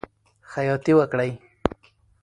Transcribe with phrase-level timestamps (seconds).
[0.51, 1.31] خیاطی وکړئ.